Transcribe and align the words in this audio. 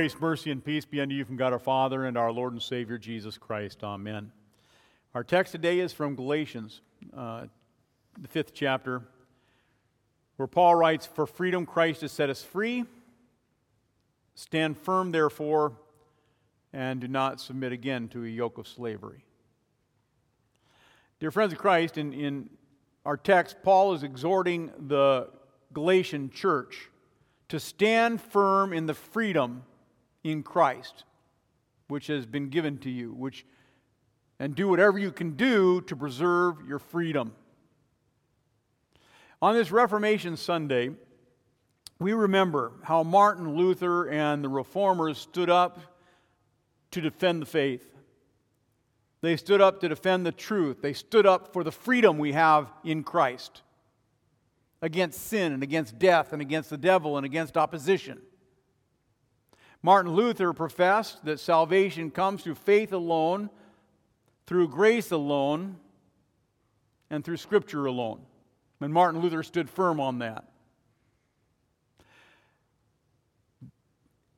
Grace, 0.00 0.18
mercy, 0.18 0.50
and 0.50 0.64
peace 0.64 0.86
be 0.86 0.98
unto 0.98 1.14
you 1.14 1.26
from 1.26 1.36
God 1.36 1.52
our 1.52 1.58
Father 1.58 2.06
and 2.06 2.16
our 2.16 2.32
Lord 2.32 2.54
and 2.54 2.62
Savior 2.62 2.96
Jesus 2.96 3.36
Christ. 3.36 3.84
Amen. 3.84 4.32
Our 5.14 5.22
text 5.22 5.52
today 5.52 5.78
is 5.80 5.92
from 5.92 6.14
Galatians, 6.14 6.80
uh, 7.14 7.48
the 8.18 8.26
fifth 8.26 8.54
chapter, 8.54 9.02
where 10.36 10.46
Paul 10.46 10.74
writes, 10.74 11.04
For 11.04 11.26
freedom 11.26 11.66
Christ 11.66 12.00
has 12.00 12.12
set 12.12 12.30
us 12.30 12.42
free. 12.42 12.86
Stand 14.34 14.78
firm, 14.78 15.12
therefore, 15.12 15.74
and 16.72 16.98
do 17.02 17.06
not 17.06 17.38
submit 17.38 17.72
again 17.72 18.08
to 18.08 18.24
a 18.24 18.28
yoke 18.28 18.56
of 18.56 18.66
slavery. 18.66 19.26
Dear 21.18 21.30
friends 21.30 21.52
of 21.52 21.58
Christ, 21.58 21.98
in, 21.98 22.14
in 22.14 22.48
our 23.04 23.18
text, 23.18 23.56
Paul 23.62 23.92
is 23.92 24.02
exhorting 24.02 24.72
the 24.78 25.28
Galatian 25.74 26.30
church 26.30 26.88
to 27.50 27.60
stand 27.60 28.22
firm 28.22 28.72
in 28.72 28.86
the 28.86 28.94
freedom 28.94 29.64
in 30.24 30.42
Christ, 30.42 31.04
which 31.88 32.06
has 32.08 32.26
been 32.26 32.48
given 32.48 32.78
to 32.78 32.90
you, 32.90 33.12
which 33.12 33.44
and 34.38 34.54
do 34.54 34.68
whatever 34.68 34.98
you 34.98 35.12
can 35.12 35.32
do 35.32 35.82
to 35.82 35.94
preserve 35.94 36.66
your 36.66 36.78
freedom. 36.78 37.32
On 39.42 39.54
this 39.54 39.70
Reformation 39.70 40.36
Sunday, 40.36 40.90
we 41.98 42.14
remember 42.14 42.72
how 42.82 43.02
Martin 43.02 43.54
Luther 43.54 44.08
and 44.08 44.42
the 44.42 44.48
reformers 44.48 45.18
stood 45.18 45.50
up 45.50 45.78
to 46.90 47.02
defend 47.02 47.42
the 47.42 47.46
faith. 47.46 47.94
They 49.20 49.36
stood 49.36 49.60
up 49.60 49.80
to 49.80 49.88
defend 49.88 50.24
the 50.24 50.32
truth. 50.32 50.80
They 50.80 50.94
stood 50.94 51.26
up 51.26 51.52
for 51.52 51.62
the 51.62 51.70
freedom 51.70 52.16
we 52.16 52.32
have 52.32 52.72
in 52.82 53.04
Christ 53.04 53.60
against 54.80 55.26
sin 55.26 55.52
and 55.52 55.62
against 55.62 55.98
death 55.98 56.32
and 56.32 56.40
against 56.40 56.70
the 56.70 56.78
devil 56.78 57.18
and 57.18 57.26
against 57.26 57.58
opposition. 57.58 58.22
Martin 59.82 60.12
Luther 60.12 60.52
professed 60.52 61.24
that 61.24 61.40
salvation 61.40 62.10
comes 62.10 62.42
through 62.42 62.56
faith 62.56 62.92
alone, 62.92 63.48
through 64.46 64.68
grace 64.68 65.10
alone, 65.10 65.76
and 67.08 67.24
through 67.24 67.38
Scripture 67.38 67.86
alone. 67.86 68.20
And 68.80 68.92
Martin 68.92 69.20
Luther 69.20 69.42
stood 69.42 69.70
firm 69.70 70.00
on 70.00 70.18
that. 70.18 70.44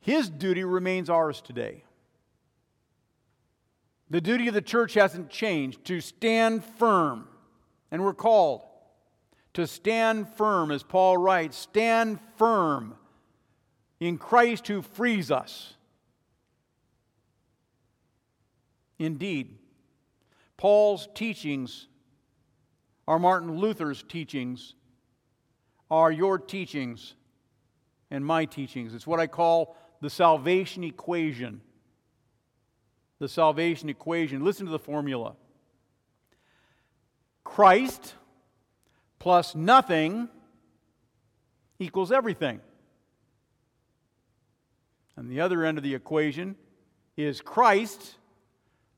His 0.00 0.28
duty 0.28 0.64
remains 0.64 1.08
ours 1.08 1.40
today. 1.40 1.84
The 4.10 4.20
duty 4.20 4.48
of 4.48 4.54
the 4.54 4.60
church 4.60 4.94
hasn't 4.94 5.30
changed 5.30 5.84
to 5.86 6.00
stand 6.00 6.64
firm, 6.64 7.28
and 7.90 8.04
we're 8.04 8.14
called 8.14 8.62
to 9.54 9.66
stand 9.66 10.28
firm, 10.28 10.70
as 10.70 10.82
Paul 10.82 11.16
writes, 11.16 11.56
stand 11.56 12.18
firm 12.36 12.96
in 14.02 14.18
Christ 14.18 14.66
who 14.66 14.82
frees 14.82 15.30
us. 15.30 15.74
Indeed, 18.98 19.58
Paul's 20.56 21.08
teachings 21.14 21.86
are 23.06 23.20
Martin 23.20 23.58
Luther's 23.58 24.02
teachings, 24.02 24.74
are 25.88 26.10
your 26.10 26.36
teachings 26.36 27.14
and 28.10 28.26
my 28.26 28.44
teachings. 28.44 28.92
It's 28.92 29.06
what 29.06 29.20
I 29.20 29.28
call 29.28 29.76
the 30.00 30.10
salvation 30.10 30.82
equation. 30.82 31.60
The 33.20 33.28
salvation 33.28 33.88
equation. 33.88 34.44
Listen 34.44 34.66
to 34.66 34.72
the 34.72 34.80
formula 34.80 35.36
Christ 37.44 38.14
plus 39.20 39.54
nothing 39.54 40.28
equals 41.78 42.10
everything. 42.10 42.60
And 45.16 45.30
the 45.30 45.40
other 45.40 45.64
end 45.64 45.78
of 45.78 45.84
the 45.84 45.94
equation 45.94 46.56
is 47.16 47.40
Christ 47.40 48.16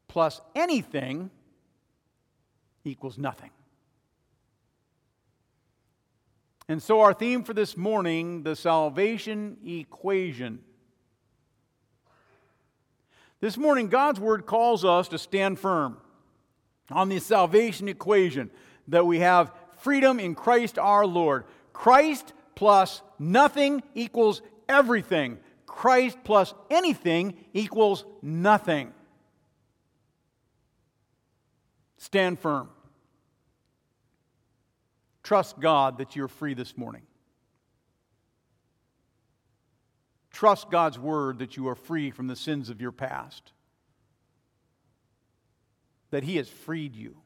plus 0.09 0.41
anything 0.55 1.31
equals 2.85 3.19
nothing. 3.19 3.51
And 6.69 6.83
so, 6.83 7.01
our 7.01 7.13
theme 7.13 7.43
for 7.43 7.53
this 7.53 7.77
morning 7.77 8.43
the 8.43 8.57
salvation 8.57 9.59
equation. 9.67 10.61
This 13.41 13.59
morning, 13.59 13.89
God's 13.89 14.19
Word 14.19 14.47
calls 14.47 14.85
us 14.85 15.09
to 15.09 15.19
stand 15.19 15.59
firm 15.59 15.99
on 16.91 17.11
the 17.11 17.19
salvation 17.19 17.89
equation 17.89 18.51
that 18.89 19.07
we 19.07 19.19
have 19.19 19.53
freedom 19.81 20.19
in 20.19 20.35
Christ 20.35 20.79
our 20.79 21.05
Lord. 21.05 21.45
Christ 21.75 22.33
plus 22.55 23.03
nothing 23.19 23.83
equals 23.95 24.41
everything. 24.67 25.39
Christ 25.75 26.19
plus 26.23 26.55
anything 26.71 27.35
equals 27.53 28.05
nothing. 28.23 28.93
Stand 31.99 32.39
firm. 32.39 32.69
Trust 35.25 35.59
God 35.59 35.99
that 35.99 36.15
you're 36.15 36.29
free 36.29 36.55
this 36.55 36.79
morning. 36.79 37.03
Trust 40.31 40.71
God's 40.71 40.99
word 40.99 41.41
that 41.41 41.57
you 41.57 41.67
are 41.67 41.75
free 41.75 42.13
from 42.13 42.29
the 42.29 42.37
sins 42.37 42.71
of 42.71 42.81
your 42.81 42.93
past, 42.93 43.53
that 46.11 46.23
He 46.23 46.37
has 46.37 46.49
freed 46.49 46.95
you 46.95 47.17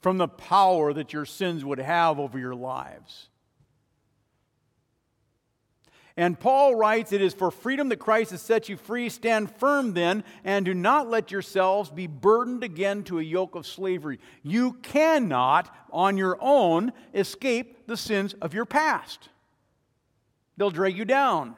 from 0.00 0.18
the 0.18 0.28
power 0.28 0.92
that 0.92 1.12
your 1.12 1.24
sins 1.24 1.64
would 1.64 1.80
have 1.80 2.20
over 2.20 2.38
your 2.38 2.54
lives. 2.54 3.30
And 6.18 6.38
Paul 6.38 6.74
writes, 6.74 7.12
It 7.12 7.22
is 7.22 7.32
for 7.32 7.52
freedom 7.52 7.90
that 7.90 8.00
Christ 8.00 8.32
has 8.32 8.42
set 8.42 8.68
you 8.68 8.76
free. 8.76 9.08
Stand 9.08 9.54
firm 9.54 9.94
then, 9.94 10.24
and 10.42 10.64
do 10.64 10.74
not 10.74 11.08
let 11.08 11.30
yourselves 11.30 11.90
be 11.90 12.08
burdened 12.08 12.64
again 12.64 13.04
to 13.04 13.20
a 13.20 13.22
yoke 13.22 13.54
of 13.54 13.64
slavery. 13.64 14.18
You 14.42 14.72
cannot, 14.72 15.72
on 15.92 16.16
your 16.16 16.36
own, 16.40 16.92
escape 17.14 17.86
the 17.86 17.96
sins 17.96 18.34
of 18.42 18.52
your 18.52 18.64
past, 18.64 19.28
they'll 20.56 20.72
drag 20.72 20.98
you 20.98 21.04
down. 21.04 21.54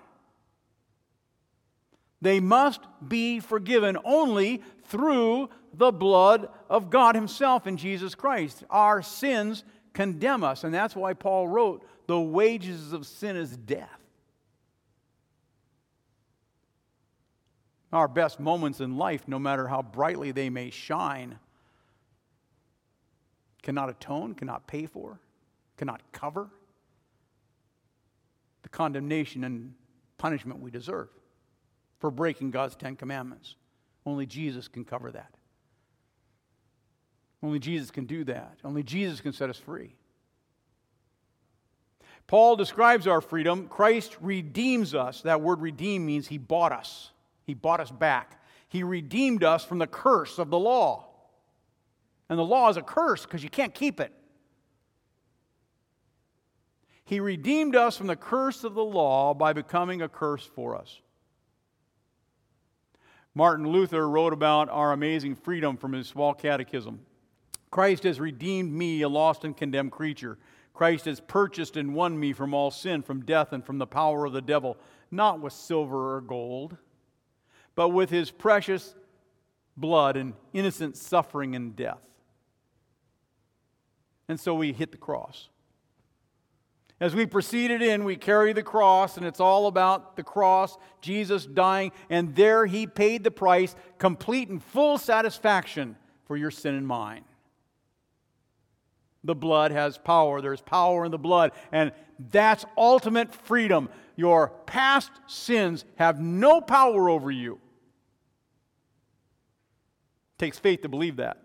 They 2.20 2.38
must 2.38 2.82
be 3.09 3.41
forgiven 3.41 3.97
only 4.04 4.62
through 4.88 5.49
the 5.72 5.91
blood 5.91 6.50
of 6.69 6.91
God 6.91 7.15
Himself 7.15 7.66
in 7.66 7.78
Jesus 7.78 8.15
Christ. 8.15 8.62
Our 8.69 9.00
sins 9.00 9.65
condemn 9.94 10.44
us, 10.44 10.65
and 10.65 10.75
that's 10.75 10.94
why 10.94 11.15
Paul 11.15 11.49
wrote, 11.49 11.82
The 12.09 12.20
wages 12.20 12.93
of 12.93 13.06
sin 13.06 13.38
is 13.38 13.56
death. 13.56 14.00
Our 17.92 18.08
best 18.08 18.38
moments 18.38 18.80
in 18.80 18.96
life, 18.96 19.26
no 19.26 19.38
matter 19.38 19.66
how 19.66 19.82
brightly 19.82 20.30
they 20.32 20.48
may 20.48 20.70
shine, 20.70 21.38
cannot 23.62 23.90
atone, 23.90 24.34
cannot 24.34 24.66
pay 24.66 24.86
for, 24.86 25.18
cannot 25.76 26.00
cover 26.12 26.48
the 28.62 28.68
condemnation 28.68 29.44
and 29.44 29.74
punishment 30.18 30.60
we 30.60 30.70
deserve 30.70 31.08
for 31.98 32.10
breaking 32.10 32.50
God's 32.50 32.76
Ten 32.76 32.96
Commandments. 32.96 33.56
Only 34.06 34.26
Jesus 34.26 34.68
can 34.68 34.84
cover 34.84 35.10
that. 35.12 35.34
Only 37.42 37.58
Jesus 37.58 37.90
can 37.90 38.04
do 38.04 38.24
that. 38.24 38.58
Only 38.64 38.82
Jesus 38.82 39.20
can 39.20 39.32
set 39.32 39.50
us 39.50 39.56
free. 39.56 39.94
Paul 42.26 42.54
describes 42.56 43.06
our 43.06 43.20
freedom. 43.20 43.66
Christ 43.66 44.16
redeems 44.20 44.94
us. 44.94 45.22
That 45.22 45.40
word 45.40 45.60
redeem 45.60 46.06
means 46.06 46.28
he 46.28 46.38
bought 46.38 46.72
us, 46.72 47.10
he 47.50 47.55
bought 47.55 47.81
us 47.81 47.91
back. 47.91 48.41
He 48.69 48.84
redeemed 48.84 49.43
us 49.43 49.65
from 49.65 49.79
the 49.79 49.87
curse 49.88 50.38
of 50.38 50.50
the 50.50 50.58
law. 50.58 51.08
And 52.29 52.38
the 52.38 52.44
law 52.44 52.70
is 52.70 52.76
a 52.76 52.82
curse 52.82 53.25
because 53.26 53.43
you 53.43 53.50
can't 53.50 53.75
keep 53.75 53.99
it. 53.99 54.12
He 57.05 57.19
redeemed 57.19 57.75
us 57.75 57.97
from 57.97 58.06
the 58.06 58.14
curse 58.14 58.62
of 58.62 58.75
the 58.75 58.85
law 58.85 59.35
by 59.35 59.52
becoming 59.52 60.00
a 60.00 60.08
curse 60.08 60.44
for 60.44 60.76
us. 60.76 61.00
Martin 63.35 63.67
Luther 63.67 64.08
wrote 64.08 64.32
about 64.32 64.69
our 64.69 64.93
amazing 64.93 65.35
freedom 65.35 65.76
from 65.76 65.93
his 65.93 66.06
small 66.06 66.32
catechism. 66.32 67.00
Christ 67.73 68.05
has 68.05 68.20
redeemed 68.20 68.73
me, 68.73 69.03
a 69.03 69.08
lost 69.08 69.44
and 69.44 69.56
condemned 69.56 69.91
creature. 69.91 70.38
Christ 70.73 71.06
has 71.06 71.19
purchased 71.19 71.76
and 71.76 71.96
won 71.96 72.19
me 72.19 72.32
from 72.32 72.55
all 72.55 72.70
sin, 72.70 73.03
from 73.03 73.25
death, 73.25 73.53
and 73.53 73.67
from 73.67 73.79
the 73.79 73.88
power 73.88 74.25
of 74.25 74.32
the 74.32 74.41
devil, 74.41 74.76
not 75.11 75.41
with 75.41 75.53
silver 75.53 76.14
or 76.14 76.20
gold, 76.20 76.76
but 77.81 77.88
with 77.88 78.11
his 78.11 78.31
precious 78.31 78.94
blood 79.75 80.19
and 80.19 80.35
innocent 80.53 80.99
suffering 80.99 81.56
and 81.56 81.75
death. 81.75 82.03
And 84.29 84.38
so 84.38 84.55
we 84.55 84.75
hit 84.75 84.93
the 84.93 84.99
cross. 84.99 85.49
As 87.00 87.15
we 87.15 87.25
proceeded 87.25 87.81
in, 87.81 88.05
we 88.05 88.17
carry 88.17 88.53
the 88.53 88.62
cross, 88.62 89.17
and 89.17 89.25
it's 89.25 89.41
all 89.41 89.67
about 89.67 90.17
the 90.17 90.23
cross, 90.23 90.77
Jesus 91.00 91.47
dying, 91.47 91.91
and 92.11 92.35
there 92.37 92.67
he 92.67 92.87
paid 92.87 93.25
the 93.25 93.31
price, 93.31 93.75
complete 93.97 94.50
and 94.50 94.62
full 94.62 94.99
satisfaction 94.99 95.97
for 96.27 96.37
your 96.37 96.50
sin 96.50 96.75
and 96.75 96.87
mine. 96.87 97.25
The 99.25 99.35
blood 99.35 99.73
has 99.73 99.97
power. 99.97 100.43
There's 100.43 100.61
power 100.61 101.06
in 101.06 101.12
the 101.12 101.17
blood. 101.17 101.53
And 101.73 101.93
that's 102.31 102.67
ultimate 102.77 103.35
freedom. 103.35 103.88
Your 104.17 104.49
past 104.67 105.12
sins 105.27 105.87
have 105.97 106.21
no 106.21 106.61
power 106.61 107.09
over 107.09 107.31
you. 107.31 107.59
Takes 110.40 110.58
faith 110.58 110.81
to 110.81 110.88
believe 110.88 111.16
that. 111.16 111.37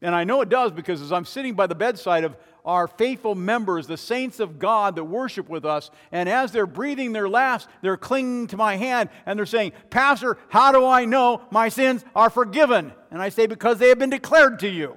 And 0.00 0.14
I 0.14 0.24
know 0.24 0.40
it 0.40 0.48
does 0.48 0.72
because 0.72 1.02
as 1.02 1.12
I'm 1.12 1.26
sitting 1.26 1.52
by 1.52 1.66
the 1.66 1.74
bedside 1.74 2.24
of 2.24 2.38
our 2.64 2.88
faithful 2.88 3.34
members, 3.34 3.86
the 3.86 3.98
saints 3.98 4.40
of 4.40 4.58
God 4.58 4.96
that 4.96 5.04
worship 5.04 5.50
with 5.50 5.66
us, 5.66 5.90
and 6.10 6.26
as 6.26 6.52
they're 6.52 6.66
breathing 6.66 7.12
their 7.12 7.28
last, 7.28 7.68
they're 7.82 7.98
clinging 7.98 8.46
to 8.46 8.56
my 8.56 8.76
hand 8.76 9.10
and 9.26 9.38
they're 9.38 9.44
saying, 9.44 9.72
Pastor, 9.90 10.38
how 10.48 10.72
do 10.72 10.86
I 10.86 11.04
know 11.04 11.42
my 11.50 11.68
sins 11.68 12.02
are 12.16 12.30
forgiven? 12.30 12.90
And 13.10 13.20
I 13.20 13.28
say, 13.28 13.46
Because 13.46 13.76
they 13.76 13.90
have 13.90 13.98
been 13.98 14.08
declared 14.08 14.60
to 14.60 14.70
you. 14.70 14.96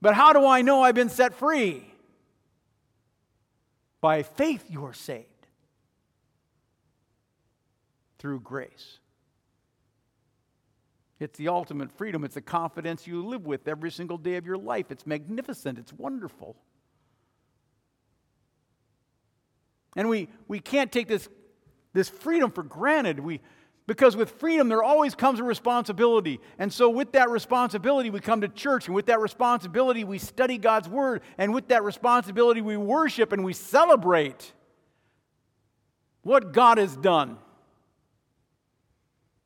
But 0.00 0.14
how 0.14 0.32
do 0.32 0.44
I 0.44 0.62
know 0.62 0.82
I've 0.82 0.96
been 0.96 1.10
set 1.10 1.32
free? 1.32 1.94
By 4.00 4.24
faith 4.24 4.64
you 4.68 4.84
are 4.84 4.92
saved 4.92 5.28
through 8.24 8.40
grace. 8.40 9.00
It's 11.20 11.36
the 11.36 11.48
ultimate 11.48 11.92
freedom. 11.92 12.24
It's 12.24 12.36
the 12.36 12.40
confidence 12.40 13.06
you 13.06 13.22
live 13.22 13.44
with 13.44 13.68
every 13.68 13.90
single 13.90 14.16
day 14.16 14.36
of 14.36 14.46
your 14.46 14.56
life. 14.56 14.90
It's 14.90 15.06
magnificent. 15.06 15.78
It's 15.78 15.92
wonderful. 15.92 16.56
And 19.94 20.08
we, 20.08 20.30
we 20.48 20.58
can't 20.58 20.90
take 20.90 21.06
this, 21.06 21.28
this 21.92 22.08
freedom 22.08 22.50
for 22.50 22.62
granted. 22.62 23.20
We, 23.20 23.42
because 23.86 24.16
with 24.16 24.30
freedom, 24.30 24.70
there 24.70 24.82
always 24.82 25.14
comes 25.14 25.38
a 25.38 25.44
responsibility. 25.44 26.40
And 26.58 26.72
so, 26.72 26.88
with 26.88 27.12
that 27.12 27.28
responsibility, 27.28 28.08
we 28.08 28.20
come 28.20 28.40
to 28.40 28.48
church. 28.48 28.86
And 28.86 28.94
with 28.94 29.04
that 29.06 29.20
responsibility, 29.20 30.02
we 30.02 30.16
study 30.16 30.56
God's 30.56 30.88
Word. 30.88 31.20
And 31.36 31.52
with 31.52 31.68
that 31.68 31.82
responsibility, 31.82 32.62
we 32.62 32.78
worship 32.78 33.34
and 33.34 33.44
we 33.44 33.52
celebrate 33.52 34.54
what 36.22 36.54
God 36.54 36.78
has 36.78 36.96
done. 36.96 37.36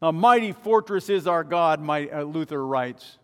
A 0.00 0.12
mighty 0.12 0.53
fortress 0.53 1.09
is 1.09 1.27
our 1.27 1.43
God, 1.43 1.81
my, 1.81 2.09
uh, 2.09 2.23
Luther 2.23 2.65
writes. 2.65 3.19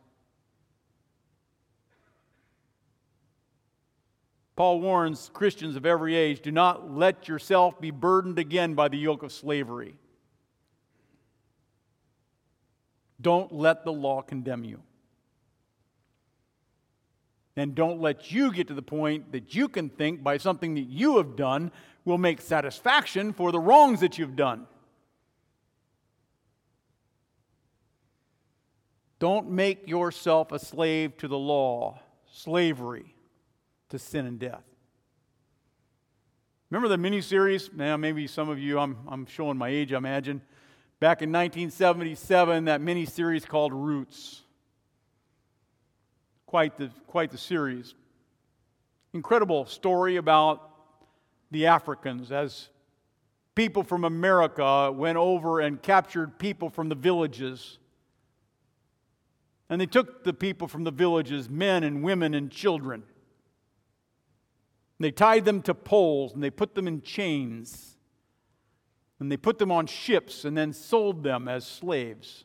Paul 4.56 4.80
warns 4.80 5.30
Christians 5.34 5.76
of 5.76 5.84
every 5.84 6.14
age 6.14 6.40
do 6.40 6.52
not 6.52 6.90
let 6.90 7.28
yourself 7.28 7.80
be 7.80 7.90
burdened 7.90 8.38
again 8.38 8.74
by 8.74 8.88
the 8.88 8.98
yoke 8.98 9.22
of 9.22 9.32
slavery. 9.32 9.96
Don't 13.20 13.52
let 13.52 13.84
the 13.84 13.92
law 13.92 14.22
condemn 14.22 14.64
you. 14.64 14.82
And 17.56 17.74
don't 17.74 18.00
let 18.00 18.32
you 18.32 18.52
get 18.52 18.68
to 18.68 18.74
the 18.74 18.82
point 18.82 19.32
that 19.32 19.54
you 19.54 19.68
can 19.68 19.88
think 19.88 20.22
by 20.22 20.38
something 20.38 20.74
that 20.74 20.88
you 20.88 21.18
have 21.18 21.36
done 21.36 21.70
will 22.04 22.18
make 22.18 22.40
satisfaction 22.40 23.32
for 23.32 23.52
the 23.52 23.60
wrongs 23.60 24.00
that 24.00 24.18
you've 24.18 24.36
done. 24.36 24.66
Don't 29.24 29.48
make 29.48 29.88
yourself 29.88 30.52
a 30.52 30.58
slave 30.58 31.16
to 31.16 31.28
the 31.28 31.38
law, 31.38 31.98
slavery 32.30 33.14
to 33.88 33.98
sin 33.98 34.26
and 34.26 34.38
death. 34.38 34.64
Remember 36.68 36.94
the 36.94 36.98
miniseries? 36.98 37.72
Now, 37.72 37.96
maybe 37.96 38.26
some 38.26 38.50
of 38.50 38.58
you, 38.58 38.78
I'm, 38.78 38.98
I'm 39.08 39.24
showing 39.24 39.56
my 39.56 39.70
age, 39.70 39.94
I 39.94 39.96
imagine. 39.96 40.42
Back 41.00 41.22
in 41.22 41.32
1977, 41.32 42.66
that 42.66 42.82
miniseries 42.82 43.46
called 43.46 43.72
Roots. 43.72 44.42
Quite 46.44 46.76
the, 46.76 46.90
quite 47.06 47.30
the 47.30 47.38
series. 47.38 47.94
Incredible 49.14 49.64
story 49.64 50.16
about 50.16 50.70
the 51.50 51.68
Africans 51.68 52.30
as 52.30 52.68
people 53.54 53.84
from 53.84 54.04
America 54.04 54.92
went 54.92 55.16
over 55.16 55.60
and 55.60 55.80
captured 55.80 56.38
people 56.38 56.68
from 56.68 56.90
the 56.90 56.94
villages 56.94 57.78
and 59.74 59.80
they 59.80 59.86
took 59.86 60.22
the 60.22 60.32
people 60.32 60.68
from 60.68 60.84
the 60.84 60.92
villages, 60.92 61.50
men 61.50 61.82
and 61.82 62.04
women 62.04 62.32
and 62.32 62.48
children. 62.48 63.02
And 63.02 63.10
They 65.00 65.10
tied 65.10 65.44
them 65.44 65.62
to 65.62 65.74
poles 65.74 66.32
and 66.32 66.40
they 66.40 66.50
put 66.50 66.76
them 66.76 66.86
in 66.86 67.02
chains. 67.02 67.96
And 69.18 69.32
they 69.32 69.36
put 69.36 69.58
them 69.58 69.72
on 69.72 69.86
ships 69.86 70.44
and 70.44 70.56
then 70.56 70.72
sold 70.72 71.24
them 71.24 71.48
as 71.48 71.66
slaves. 71.66 72.44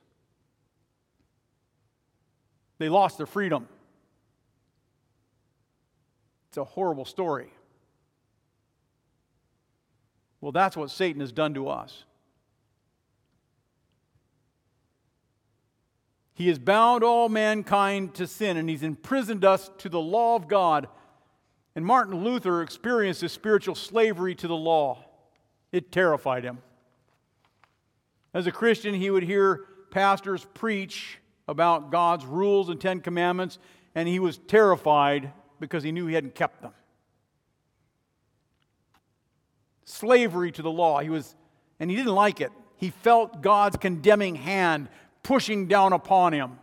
They 2.79 2.89
lost 2.89 3.17
their 3.17 3.27
freedom. 3.27 3.67
It's 6.47 6.57
a 6.57 6.63
horrible 6.63 7.05
story. 7.05 7.53
Well, 10.41 10.51
that's 10.51 10.75
what 10.75 10.89
Satan 10.89 11.21
has 11.21 11.31
done 11.31 11.53
to 11.53 11.67
us. 11.67 12.05
He 16.39 16.47
has 16.47 16.57
bound 16.57 17.03
all 17.03 17.27
mankind 17.27 18.13
to 18.13 18.25
sin 18.25 18.55
and 18.55 18.69
he's 18.69 18.81
imprisoned 18.81 19.43
us 19.43 19.69
to 19.79 19.89
the 19.89 19.99
law 19.99 20.37
of 20.37 20.47
God. 20.47 20.87
And 21.75 21.85
Martin 21.85 22.23
Luther 22.23 22.61
experienced 22.61 23.19
this 23.19 23.33
spiritual 23.33 23.75
slavery 23.75 24.35
to 24.35 24.47
the 24.47 24.55
law. 24.55 25.03
It 25.73 25.91
terrified 25.91 26.45
him. 26.45 26.59
As 28.33 28.47
a 28.47 28.53
Christian, 28.53 28.93
he 28.95 29.09
would 29.09 29.23
hear 29.23 29.65
pastors 29.91 30.47
preach 30.53 31.17
about 31.45 31.91
God's 31.91 32.25
rules 32.25 32.69
and 32.69 32.79
Ten 32.79 33.01
Commandments, 33.01 33.59
and 33.93 34.07
he 34.07 34.19
was 34.19 34.37
terrified 34.37 35.33
because 35.59 35.83
he 35.83 35.91
knew 35.91 36.07
he 36.07 36.15
hadn't 36.15 36.35
kept 36.35 36.61
them. 36.61 36.71
Slavery 39.83 40.53
to 40.53 40.61
the 40.61 40.71
law. 40.71 41.01
He 41.01 41.09
was, 41.09 41.35
and 41.81 41.89
he 41.89 41.97
didn't 41.97 42.15
like 42.15 42.39
it. 42.39 42.53
He 42.77 42.91
felt 42.91 43.41
God's 43.41 43.75
condemning 43.75 44.35
hand 44.35 44.87
pushing 45.23 45.67
down 45.67 45.93
upon 45.93 46.33
him 46.33 46.59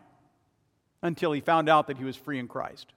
until 1.03 1.33
he 1.33 1.41
found 1.41 1.69
out 1.69 1.87
that 1.87 1.99
he 1.99 2.05
was 2.05 2.17
free 2.17 2.39
in 2.39 2.49
Christ. 2.49 2.93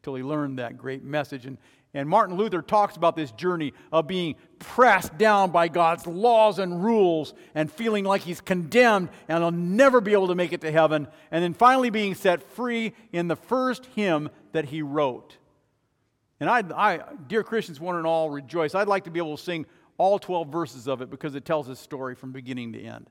Until 0.00 0.14
he 0.14 0.22
learned 0.22 0.58
that 0.58 0.76
great 0.78 1.02
message. 1.02 1.46
And, 1.46 1.58
and 1.94 2.08
Martin 2.08 2.36
Luther 2.36 2.62
talks 2.62 2.96
about 2.96 3.16
this 3.16 3.32
journey 3.32 3.72
of 3.90 4.06
being 4.06 4.36
pressed 4.58 5.16
down 5.18 5.50
by 5.50 5.68
God's 5.68 6.06
laws 6.06 6.58
and 6.58 6.84
rules 6.84 7.34
and 7.54 7.70
feeling 7.70 8.04
like 8.04 8.22
he's 8.22 8.40
condemned 8.40 9.08
and 9.28 9.42
he'll 9.42 9.50
never 9.50 10.00
be 10.00 10.12
able 10.12 10.28
to 10.28 10.34
make 10.34 10.52
it 10.52 10.60
to 10.60 10.70
heaven. 10.70 11.08
And 11.30 11.42
then 11.42 11.54
finally 11.54 11.90
being 11.90 12.14
set 12.14 12.42
free 12.42 12.92
in 13.12 13.28
the 13.28 13.36
first 13.36 13.86
hymn 13.96 14.30
that 14.52 14.66
he 14.66 14.82
wrote. 14.82 15.38
And 16.38 16.50
I, 16.50 16.62
I 16.76 17.00
dear 17.26 17.42
Christians, 17.42 17.80
one 17.80 17.96
and 17.96 18.06
all, 18.06 18.30
rejoice. 18.30 18.74
I'd 18.74 18.88
like 18.88 19.04
to 19.04 19.10
be 19.10 19.18
able 19.18 19.36
to 19.36 19.42
sing 19.42 19.66
all 19.98 20.18
12 20.18 20.48
verses 20.48 20.86
of 20.86 21.00
it 21.00 21.10
because 21.10 21.34
it 21.34 21.46
tells 21.46 21.66
his 21.66 21.78
story 21.78 22.14
from 22.14 22.30
beginning 22.30 22.74
to 22.74 22.82
end 22.82 23.08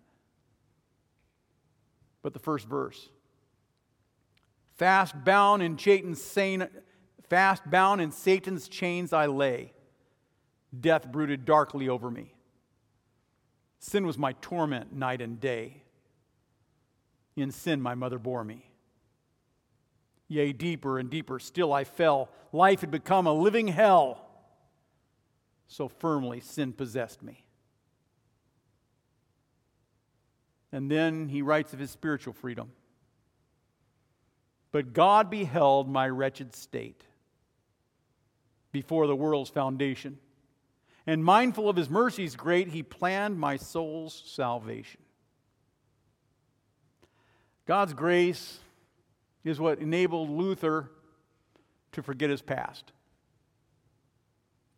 but 2.25 2.34
the 2.34 2.39
first 2.39 2.67
verse. 2.67 3.10
Fast 4.77 5.13
bound 5.24 5.62
in 5.62 5.77
Satan's 5.77 6.20
fast 7.29 7.70
bound 7.70 8.01
in 8.01 8.12
Satan's 8.12 8.67
chains 8.67 9.13
I 9.13 9.27
lay. 9.27 9.74
Death 10.77 11.12
brooded 11.12 11.46
darkly 11.46 11.88
over 11.88 12.10
me. 12.10 12.34
Sin 13.77 14.08
was 14.08 14.17
my 14.17 14.34
torment 14.41 14.91
night 14.91 15.22
and 15.22 15.39
day. 15.39 15.84
In 17.36 17.51
sin 17.51 17.79
my 17.79 17.94
mother 17.94 18.17
bore 18.17 18.44
me. 18.44 18.72
Yea, 20.27 20.51
deeper 20.51 20.98
and 20.98 21.12
deeper 21.12 21.38
still 21.38 21.72
I 21.72 21.84
fell. 21.84 22.29
Life 22.51 22.82
had 22.82 22.89
become 22.89 23.27
a 23.27 23.34
living 23.34 23.67
hell. 23.67 24.25
So 25.67 25.88
firmly 25.88 26.39
sin 26.39 26.74
possessed 26.74 27.22
me. 27.22 27.45
And 30.75 30.91
then 30.91 31.29
he 31.29 31.41
writes 31.41 31.72
of 31.72 31.79
his 31.79 31.89
spiritual 31.89 32.34
freedom. 32.34 32.70
But 34.74 34.91
God 34.91 35.29
beheld 35.29 35.88
my 35.88 36.10
wretched 36.10 36.53
state 36.53 37.01
before 38.74 39.08
the 39.08 39.15
world's 39.15 39.50
foundation. 39.50 40.17
And 41.08 41.24
mindful 41.24 41.70
of 41.70 41.77
his 41.77 41.89
mercies 41.89 42.36
great, 42.36 42.67
he 42.67 42.84
planned 42.84 43.39
my 43.39 43.55
soul's 43.55 44.22
salvation. 44.25 45.00
God's 47.65 47.94
grace 47.94 48.60
is 49.46 49.62
what 49.62 49.79
enabled 49.79 50.29
Luther 50.29 50.91
to 51.94 52.03
forget 52.03 52.29
his 52.29 52.41
past, 52.41 52.91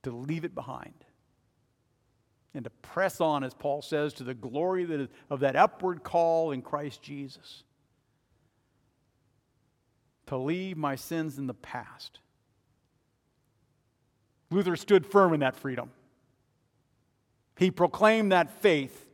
to 0.04 0.12
leave 0.12 0.46
it 0.46 0.54
behind 0.54 0.94
and 2.58 2.64
to 2.64 2.72
press 2.72 3.22
on, 3.22 3.44
as 3.44 3.54
Paul 3.54 3.84
says, 3.84 4.14
to 4.14 4.24
the 4.24 4.34
glory 4.34 5.08
of 5.30 5.42
that 5.42 5.56
upward 5.56 6.04
call 6.04 6.52
in 6.52 6.64
Christ 6.64 7.04
Jesus. 7.04 7.64
To 10.26 10.38
leave 10.38 10.76
my 10.76 10.96
sins 10.96 11.38
in 11.38 11.46
the 11.46 11.54
past. 11.54 12.20
Luther 14.50 14.76
stood 14.76 15.06
firm 15.06 15.36
in 15.36 15.42
that 15.42 15.56
freedom. 15.56 15.92
He 17.58 17.70
proclaimed 17.70 18.32
that 18.32 18.50
faith 18.50 19.06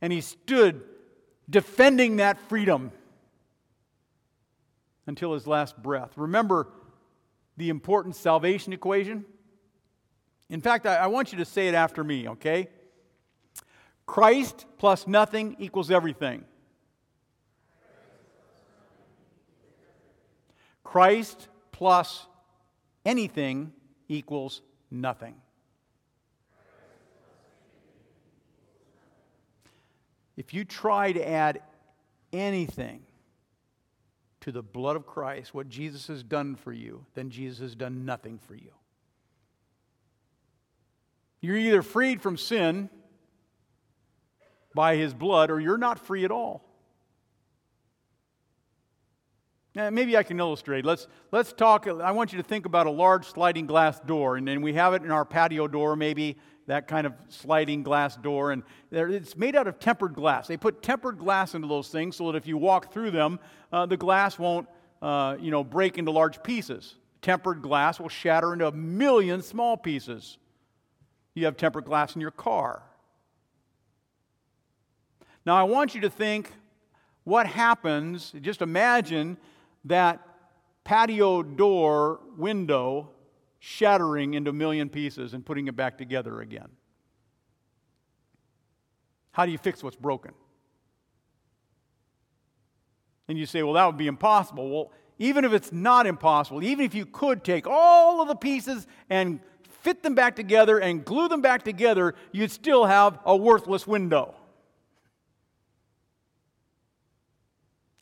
and 0.00 0.12
he 0.12 0.20
stood 0.20 0.82
defending 1.50 2.16
that 2.16 2.38
freedom 2.48 2.92
until 5.08 5.34
his 5.34 5.48
last 5.48 5.76
breath. 5.82 6.12
Remember 6.16 6.68
the 7.56 7.68
important 7.68 8.14
salvation 8.14 8.72
equation? 8.72 9.24
In 10.52 10.60
fact, 10.60 10.84
I, 10.84 10.96
I 10.96 11.06
want 11.06 11.32
you 11.32 11.38
to 11.38 11.46
say 11.46 11.68
it 11.68 11.74
after 11.74 12.04
me, 12.04 12.28
okay? 12.28 12.68
Christ 14.04 14.66
plus 14.76 15.06
nothing 15.06 15.56
equals 15.58 15.90
everything. 15.90 16.44
Christ 20.84 21.48
plus 21.72 22.26
anything 23.06 23.72
equals 24.08 24.60
nothing. 24.90 25.36
If 30.36 30.52
you 30.52 30.66
try 30.66 31.12
to 31.12 31.26
add 31.26 31.62
anything 32.30 33.00
to 34.40 34.52
the 34.52 34.62
blood 34.62 34.96
of 34.96 35.06
Christ, 35.06 35.54
what 35.54 35.70
Jesus 35.70 36.08
has 36.08 36.22
done 36.22 36.56
for 36.56 36.72
you, 36.72 37.06
then 37.14 37.30
Jesus 37.30 37.60
has 37.60 37.74
done 37.74 38.04
nothing 38.04 38.38
for 38.38 38.54
you. 38.54 38.72
You're 41.42 41.56
either 41.56 41.82
freed 41.82 42.22
from 42.22 42.38
sin 42.38 42.88
by 44.74 44.96
his 44.96 45.12
blood 45.12 45.50
or 45.50 45.60
you're 45.60 45.76
not 45.76 45.98
free 45.98 46.24
at 46.24 46.30
all. 46.30 46.64
Now, 49.74 49.90
maybe 49.90 50.16
I 50.16 50.22
can 50.22 50.38
illustrate. 50.38 50.84
Let's, 50.84 51.08
let's 51.32 51.52
talk. 51.52 51.88
I 51.88 52.12
want 52.12 52.32
you 52.32 52.38
to 52.38 52.46
think 52.46 52.64
about 52.64 52.86
a 52.86 52.90
large 52.90 53.26
sliding 53.26 53.66
glass 53.66 53.98
door, 54.00 54.36
and 54.36 54.46
then 54.46 54.62
we 54.62 54.74
have 54.74 54.94
it 54.94 55.02
in 55.02 55.10
our 55.10 55.24
patio 55.24 55.66
door, 55.66 55.96
maybe 55.96 56.36
that 56.66 56.86
kind 56.86 57.06
of 57.06 57.14
sliding 57.28 57.82
glass 57.82 58.16
door. 58.16 58.52
And 58.52 58.62
it's 58.92 59.36
made 59.36 59.56
out 59.56 59.66
of 59.66 59.78
tempered 59.80 60.14
glass. 60.14 60.46
They 60.46 60.58
put 60.58 60.82
tempered 60.82 61.18
glass 61.18 61.54
into 61.54 61.66
those 61.68 61.88
things 61.88 62.16
so 62.16 62.30
that 62.30 62.36
if 62.38 62.46
you 62.46 62.56
walk 62.56 62.92
through 62.92 63.10
them, 63.10 63.40
uh, 63.72 63.86
the 63.86 63.96
glass 63.96 64.38
won't 64.38 64.68
uh, 65.00 65.36
you 65.40 65.50
know, 65.50 65.64
break 65.64 65.98
into 65.98 66.12
large 66.12 66.42
pieces. 66.42 66.94
Tempered 67.20 67.62
glass 67.62 67.98
will 67.98 68.10
shatter 68.10 68.52
into 68.52 68.68
a 68.68 68.72
million 68.72 69.42
small 69.42 69.76
pieces. 69.76 70.38
You 71.34 71.44
have 71.46 71.56
tempered 71.56 71.84
glass 71.84 72.14
in 72.14 72.20
your 72.20 72.30
car. 72.30 72.82
Now, 75.44 75.56
I 75.56 75.62
want 75.64 75.94
you 75.94 76.00
to 76.02 76.10
think 76.10 76.52
what 77.24 77.46
happens, 77.46 78.32
just 78.40 78.62
imagine 78.62 79.36
that 79.84 80.20
patio 80.84 81.42
door 81.42 82.20
window 82.36 83.10
shattering 83.58 84.34
into 84.34 84.50
a 84.50 84.52
million 84.52 84.88
pieces 84.88 85.34
and 85.34 85.44
putting 85.44 85.68
it 85.68 85.76
back 85.76 85.96
together 85.96 86.40
again. 86.40 86.68
How 89.32 89.46
do 89.46 89.52
you 89.52 89.58
fix 89.58 89.82
what's 89.82 89.96
broken? 89.96 90.32
And 93.28 93.38
you 93.38 93.46
say, 93.46 93.62
well, 93.62 93.74
that 93.74 93.86
would 93.86 93.96
be 93.96 94.08
impossible. 94.08 94.68
Well, 94.68 94.92
even 95.18 95.44
if 95.44 95.52
it's 95.52 95.72
not 95.72 96.06
impossible, 96.06 96.62
even 96.64 96.84
if 96.84 96.94
you 96.94 97.06
could 97.06 97.44
take 97.44 97.66
all 97.66 98.20
of 98.20 98.28
the 98.28 98.34
pieces 98.34 98.86
and 99.08 99.40
fit 99.82 100.02
them 100.02 100.14
back 100.14 100.36
together 100.36 100.78
and 100.78 101.04
glue 101.04 101.28
them 101.28 101.42
back 101.42 101.64
together, 101.64 102.14
you'd 102.30 102.50
still 102.50 102.84
have 102.86 103.18
a 103.24 103.36
worthless 103.36 103.86
window. 103.86 104.34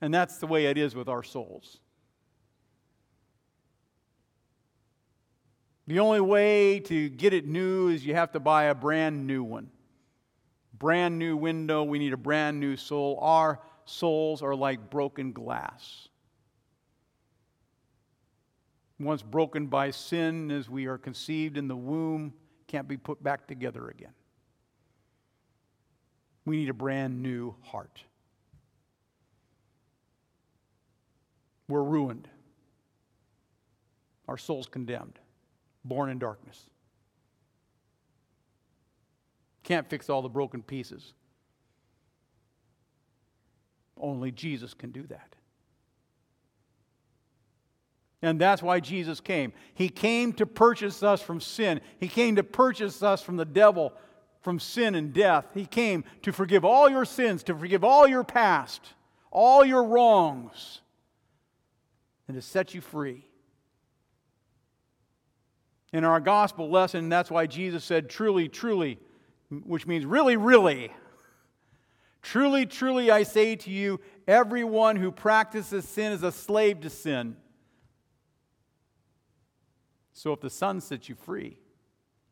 And 0.00 0.12
that's 0.12 0.38
the 0.38 0.46
way 0.46 0.66
it 0.66 0.78
is 0.78 0.94
with 0.94 1.08
our 1.08 1.22
souls. 1.22 1.78
The 5.86 5.98
only 5.98 6.20
way 6.20 6.80
to 6.80 7.08
get 7.08 7.32
it 7.32 7.46
new 7.46 7.88
is 7.88 8.06
you 8.06 8.14
have 8.14 8.32
to 8.32 8.40
buy 8.40 8.64
a 8.64 8.74
brand 8.74 9.26
new 9.26 9.42
one. 9.42 9.70
Brand 10.78 11.18
new 11.18 11.36
window, 11.36 11.82
we 11.82 11.98
need 11.98 12.12
a 12.12 12.16
brand 12.16 12.60
new 12.60 12.76
soul. 12.76 13.18
Our 13.20 13.60
souls 13.86 14.40
are 14.40 14.54
like 14.54 14.88
broken 14.88 15.32
glass. 15.32 16.09
Once 19.00 19.22
broken 19.22 19.66
by 19.66 19.90
sin, 19.90 20.50
as 20.50 20.68
we 20.68 20.84
are 20.84 20.98
conceived 20.98 21.56
in 21.56 21.66
the 21.66 21.76
womb, 21.76 22.34
can't 22.66 22.86
be 22.86 22.98
put 22.98 23.22
back 23.22 23.48
together 23.48 23.88
again. 23.88 24.12
We 26.44 26.58
need 26.58 26.68
a 26.68 26.74
brand 26.74 27.22
new 27.22 27.54
heart. 27.62 28.04
We're 31.66 31.82
ruined. 31.82 32.28
Our 34.28 34.36
soul's 34.36 34.66
condemned, 34.66 35.18
born 35.82 36.10
in 36.10 36.18
darkness. 36.18 36.68
Can't 39.62 39.88
fix 39.88 40.10
all 40.10 40.20
the 40.20 40.28
broken 40.28 40.62
pieces. 40.62 41.14
Only 43.96 44.30
Jesus 44.30 44.74
can 44.74 44.90
do 44.90 45.06
that. 45.06 45.36
And 48.22 48.40
that's 48.40 48.62
why 48.62 48.80
Jesus 48.80 49.20
came. 49.20 49.52
He 49.74 49.88
came 49.88 50.32
to 50.34 50.46
purchase 50.46 51.02
us 51.02 51.22
from 51.22 51.40
sin. 51.40 51.80
He 51.98 52.08
came 52.08 52.36
to 52.36 52.42
purchase 52.42 53.02
us 53.02 53.22
from 53.22 53.36
the 53.36 53.46
devil, 53.46 53.94
from 54.42 54.58
sin 54.58 54.94
and 54.94 55.12
death. 55.12 55.46
He 55.54 55.64
came 55.64 56.04
to 56.22 56.32
forgive 56.32 56.64
all 56.64 56.90
your 56.90 57.04
sins, 57.04 57.42
to 57.44 57.54
forgive 57.54 57.82
all 57.82 58.06
your 58.06 58.24
past, 58.24 58.82
all 59.30 59.64
your 59.64 59.84
wrongs 59.84 60.80
and 62.30 62.40
to 62.40 62.42
set 62.42 62.74
you 62.74 62.80
free. 62.80 63.26
In 65.92 66.04
our 66.04 66.20
gospel 66.20 66.70
lesson, 66.70 67.08
that's 67.08 67.28
why 67.28 67.46
Jesus 67.46 67.82
said, 67.82 68.08
truly, 68.08 68.48
truly, 68.48 69.00
which 69.50 69.84
means 69.84 70.06
really, 70.06 70.36
really. 70.36 70.92
Truly, 72.22 72.66
truly, 72.66 73.10
I 73.10 73.24
say 73.24 73.56
to 73.56 73.70
you, 73.70 73.98
everyone 74.28 74.94
who 74.94 75.10
practices 75.10 75.88
sin 75.88 76.12
is 76.12 76.22
a 76.22 76.30
slave 76.30 76.82
to 76.82 76.90
sin. 76.90 77.34
So 80.12 80.32
if 80.32 80.40
the 80.40 80.50
Son 80.50 80.80
sets 80.80 81.08
you 81.08 81.14
free, 81.14 81.56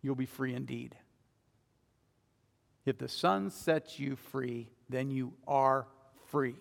you'll 0.03 0.15
be 0.15 0.27
free 0.27 0.55
indeed. 0.55 0.97
If 2.85 2.99
the 2.99 3.09
Son 3.09 3.51
sets 3.51 3.99
you 3.99 4.17
free, 4.17 4.71
then 4.89 5.11
you 5.11 5.33
are 5.47 5.87
free 6.31 6.57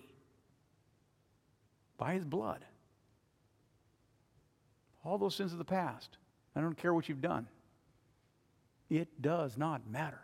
by 1.97 2.13
His 2.13 2.25
blood 2.25 2.63
all 5.07 5.17
those 5.17 5.35
sins 5.35 5.53
of 5.53 5.57
the 5.57 5.65
past. 5.65 6.17
I 6.55 6.61
don't 6.61 6.77
care 6.77 6.93
what 6.93 7.07
you've 7.07 7.21
done. 7.21 7.47
It 8.89 9.21
does 9.21 9.57
not 9.57 9.89
matter. 9.89 10.19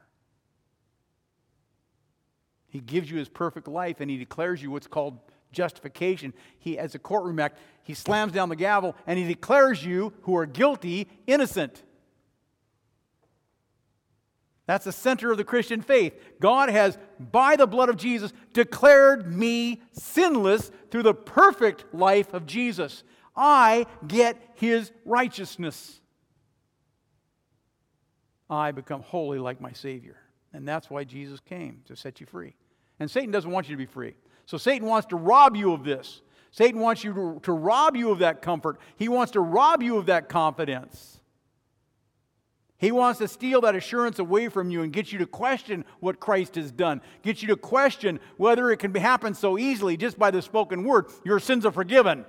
He 2.68 2.80
gives 2.80 3.10
you 3.10 3.18
his 3.18 3.30
perfect 3.30 3.68
life 3.68 4.02
and 4.02 4.10
he 4.10 4.18
declares 4.18 4.62
you 4.62 4.72
what's 4.72 4.88
called 4.88 5.20
justification. 5.54 6.34
He, 6.60 6.78
as 6.78 6.96
a 6.96 7.00
courtroom 7.00 7.40
act, 7.40 7.60
he 7.84 7.94
slams 7.94 8.34
down 8.34 8.50
the 8.50 8.56
gavel 8.56 8.96
and 9.08 9.18
he 9.18 9.26
declares 9.26 9.86
you 9.86 10.14
who 10.24 10.36
are 10.36 10.46
guilty 10.46 11.08
innocent. 11.28 11.84
That's 14.66 14.86
the 14.86 14.92
center 14.92 15.32
of 15.32 15.38
the 15.38 15.44
Christian 15.44 15.82
faith. 15.82 16.14
God 16.40 16.70
has, 16.70 16.98
by 17.20 17.56
the 17.56 17.68
blood 17.68 17.90
of 17.90 17.98
Jesus, 17.98 18.32
declared 18.54 19.32
me 19.32 19.82
sinless 19.92 20.72
through 20.90 21.04
the 21.04 21.14
perfect 21.14 21.94
life 21.94 22.34
of 22.34 22.46
Jesus. 22.46 23.04
I 23.36 23.88
get 24.08 24.38
his 24.56 24.92
righteousness. 25.04 26.00
I 28.50 28.72
become 28.72 29.02
holy 29.02 29.40
like 29.40 29.60
my 29.60 29.74
Savior. 29.74 30.18
And 30.54 30.68
that's 30.68 30.90
why 30.90 31.04
Jesus 31.04 31.40
came 31.40 31.82
to 31.86 31.96
set 31.96 32.22
you 32.22 32.28
free. 32.28 32.56
And 33.00 33.10
Satan 33.10 33.32
doesn't 33.32 33.50
want 33.50 33.68
you 33.68 33.76
to 33.76 33.78
be 33.78 33.88
free. 33.88 34.14
So 34.46 34.58
Satan 34.58 34.88
wants 34.88 35.08
to 35.08 35.16
rob 35.16 35.56
you 35.56 35.74
of 35.74 35.84
this. 35.84 36.22
Satan 36.52 36.80
wants 36.80 37.04
you 37.04 37.14
to, 37.14 37.40
to 37.44 37.52
rob 37.52 37.96
you 37.96 38.12
of 38.12 38.20
that 38.20 38.42
comfort. 38.42 38.80
He 38.96 39.10
wants 39.10 39.32
to 39.32 39.40
rob 39.40 39.82
you 39.82 39.98
of 39.98 40.06
that 40.08 40.30
confidence. 40.30 41.20
He 42.78 42.92
wants 42.92 43.20
to 43.20 43.30
steal 43.30 43.62
that 43.62 43.76
assurance 43.76 44.20
away 44.20 44.50
from 44.50 44.70
you 44.70 44.82
and 44.84 44.92
get 44.92 45.12
you 45.12 45.20
to 45.20 45.26
question 45.26 45.86
what 46.02 46.20
Christ 46.20 46.56
has 46.56 46.70
done. 46.70 47.02
Get 47.22 47.42
you 47.42 47.48
to 47.48 47.56
question 47.56 48.20
whether 48.36 48.70
it 48.72 48.78
can 48.78 48.92
be, 48.92 49.00
happen 49.00 49.34
so 49.34 49.58
easily 49.58 49.96
just 49.96 50.20
by 50.20 50.32
the 50.32 50.42
spoken 50.42 50.84
word. 50.84 51.06
Your 51.24 51.40
sins 51.40 51.66
are 51.66 51.72
forgiven. 51.72 52.26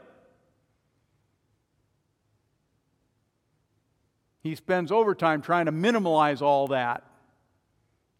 He 4.44 4.54
spends 4.54 4.92
overtime 4.92 5.42
trying 5.42 5.66
to 5.66 5.72
minimize 5.72 6.40
all 6.40 6.68
that, 6.68 7.02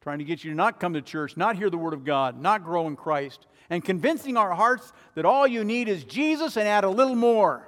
trying 0.00 0.18
to 0.18 0.24
get 0.24 0.42
you 0.42 0.50
to 0.50 0.56
not 0.56 0.80
come 0.80 0.94
to 0.94 1.02
church, 1.02 1.36
not 1.36 1.56
hear 1.56 1.70
the 1.70 1.78
Word 1.78 1.92
of 1.92 2.04
God, 2.04 2.40
not 2.40 2.64
grow 2.64 2.86
in 2.88 2.96
Christ, 2.96 3.46
and 3.71 3.85
convincing 3.85 4.37
our 4.37 4.54
hearts 4.54 4.92
that 5.14 5.25
all 5.25 5.47
you 5.47 5.64
need 5.64 5.88
is 5.88 6.04
Jesus 6.04 6.56
and 6.56 6.68
add 6.68 6.85
a 6.85 6.90
little 6.90 7.14
more. 7.14 7.66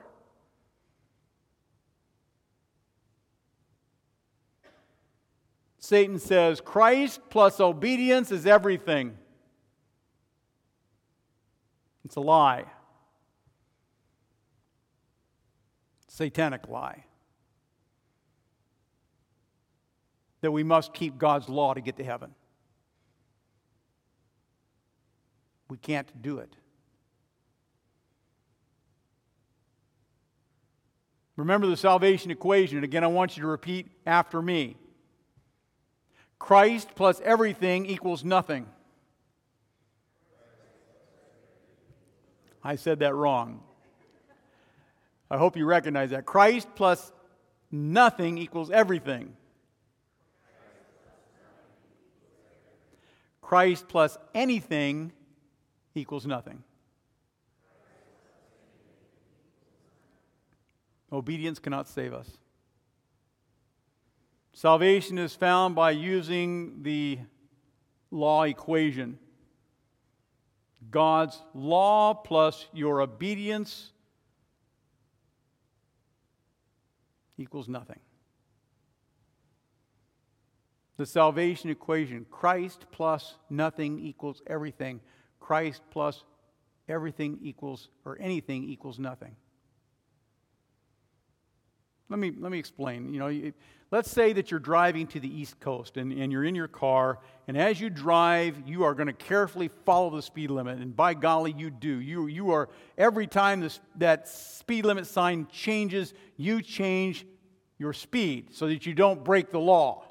Satan 5.78 6.18
says 6.18 6.60
Christ 6.60 7.20
plus 7.30 7.60
obedience 7.60 8.32
is 8.32 8.46
everything. 8.46 9.16
It's 12.04 12.16
a 12.16 12.20
lie. 12.20 12.64
Satanic 16.08 16.68
lie. 16.68 17.06
that 20.46 20.52
we 20.52 20.62
must 20.62 20.94
keep 20.94 21.18
God's 21.18 21.48
law 21.48 21.74
to 21.74 21.80
get 21.80 21.96
to 21.96 22.04
heaven. 22.04 22.32
We 25.68 25.76
can't 25.76 26.22
do 26.22 26.38
it. 26.38 26.54
Remember 31.36 31.66
the 31.66 31.76
salvation 31.76 32.30
equation. 32.30 32.82
Again, 32.82 33.04
I 33.04 33.08
want 33.08 33.36
you 33.36 33.42
to 33.42 33.48
repeat 33.48 33.88
after 34.06 34.40
me 34.40 34.76
Christ 36.38 36.88
plus 36.94 37.20
everything 37.22 37.86
equals 37.86 38.24
nothing. 38.24 38.66
I 42.62 42.76
said 42.76 43.00
that 43.00 43.14
wrong. 43.14 43.62
I 45.30 45.38
hope 45.38 45.56
you 45.56 45.66
recognize 45.66 46.10
that. 46.10 46.24
Christ 46.24 46.68
plus 46.74 47.12
nothing 47.70 48.38
equals 48.38 48.70
everything. 48.70 49.36
Christ 53.40 53.86
plus 53.88 54.18
anything 54.34 55.12
equals 55.96 56.26
nothing. 56.26 56.62
Obedience 61.12 61.58
cannot 61.58 61.88
save 61.88 62.12
us. 62.12 62.28
Salvation 64.52 65.18
is 65.18 65.34
found 65.34 65.74
by 65.74 65.90
using 65.90 66.82
the 66.82 67.18
law 68.10 68.44
equation 68.44 69.18
God's 70.90 71.42
law 71.54 72.14
plus 72.14 72.66
your 72.72 73.00
obedience 73.00 73.92
equals 77.38 77.68
nothing. 77.68 77.98
The 80.96 81.06
salvation 81.06 81.70
equation 81.70 82.24
Christ 82.30 82.86
plus 82.90 83.34
nothing 83.50 83.98
equals 83.98 84.42
everything. 84.46 85.00
Christ 85.40 85.82
plus 85.90 86.24
everything 86.88 87.38
equals, 87.42 87.88
or 88.04 88.16
anything 88.20 88.64
equals 88.64 88.98
nothing. 88.98 89.36
Let 92.08 92.18
me, 92.20 92.32
let 92.38 92.52
me 92.52 92.58
explain. 92.58 93.12
You 93.12 93.18
know, 93.18 93.52
let's 93.90 94.10
say 94.10 94.32
that 94.34 94.50
you're 94.50 94.60
driving 94.60 95.08
to 95.08 95.20
the 95.20 95.28
East 95.28 95.58
Coast 95.58 95.96
and, 95.96 96.12
and 96.12 96.30
you're 96.30 96.44
in 96.44 96.54
your 96.54 96.68
car, 96.68 97.18
and 97.48 97.56
as 97.56 97.80
you 97.80 97.90
drive, 97.90 98.62
you 98.64 98.84
are 98.84 98.94
going 98.94 99.08
to 99.08 99.12
carefully 99.12 99.70
follow 99.84 100.10
the 100.10 100.22
speed 100.22 100.50
limit. 100.50 100.78
And 100.78 100.94
by 100.94 101.14
golly, 101.14 101.54
you 101.56 101.70
do. 101.70 102.00
You, 102.00 102.28
you 102.28 102.50
are, 102.50 102.68
every 102.96 103.26
time 103.26 103.60
this, 103.60 103.80
that 103.96 104.28
speed 104.28 104.84
limit 104.84 105.06
sign 105.06 105.48
changes, 105.50 106.14
you 106.36 106.62
change 106.62 107.26
your 107.78 107.92
speed 107.92 108.54
so 108.54 108.68
that 108.68 108.86
you 108.86 108.94
don't 108.94 109.24
break 109.24 109.50
the 109.50 109.60
law. 109.60 110.04